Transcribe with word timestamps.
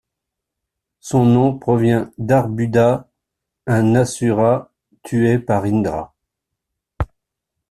Son 0.99 1.25
nom 1.27 1.55
provient 1.59 2.11
d'Arbuda, 2.17 3.07
un 3.67 3.93
asura 3.93 4.71
tué 5.03 5.37
par 5.37 5.65
Indra. 5.65 6.15